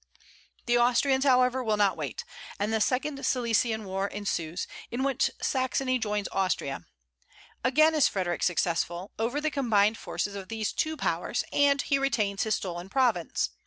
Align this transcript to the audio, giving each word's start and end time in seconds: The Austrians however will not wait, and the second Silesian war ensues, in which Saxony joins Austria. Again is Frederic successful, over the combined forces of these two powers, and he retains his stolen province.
The 0.65 0.79
Austrians 0.79 1.25
however 1.25 1.63
will 1.63 1.77
not 1.77 1.95
wait, 1.95 2.25
and 2.57 2.73
the 2.73 2.81
second 2.81 3.23
Silesian 3.23 3.85
war 3.85 4.07
ensues, 4.07 4.65
in 4.89 5.03
which 5.03 5.29
Saxony 5.39 5.99
joins 5.99 6.27
Austria. 6.31 6.87
Again 7.63 7.93
is 7.93 8.07
Frederic 8.07 8.41
successful, 8.41 9.11
over 9.19 9.39
the 9.39 9.51
combined 9.51 9.99
forces 9.99 10.33
of 10.33 10.47
these 10.47 10.73
two 10.73 10.97
powers, 10.97 11.43
and 11.53 11.83
he 11.83 11.99
retains 11.99 12.41
his 12.41 12.55
stolen 12.55 12.89
province. 12.89 13.51